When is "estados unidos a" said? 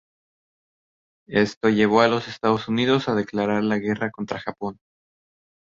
2.27-3.13